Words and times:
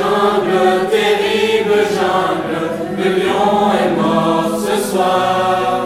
jungle, 0.00 0.88
terrible 0.90 1.80
jungle, 1.96 2.62
le 2.98 3.08
lion 3.20 3.54
est 3.80 3.92
mort 4.00 4.52
ce 4.66 4.74
soir. 4.90 5.84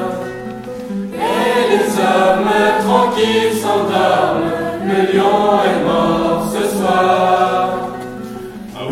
Et 1.14 1.59
les 1.73 1.87
hommes 2.07 2.55
tranquilles 2.87 3.57
s'endorment, 3.62 4.53
le 4.91 4.98
lion 5.12 5.43
est 5.71 5.80
mort 5.89 6.43
ce 6.55 6.62
soir. 6.77 7.69
Ah 8.77 8.85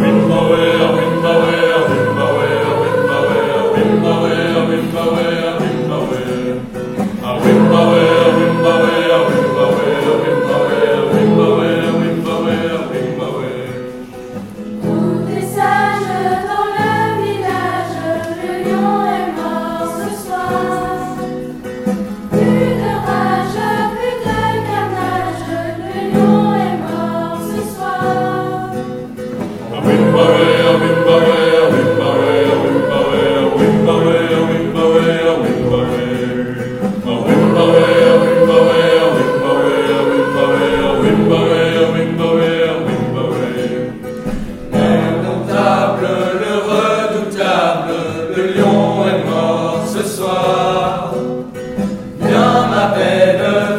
pedra. 52.90 53.71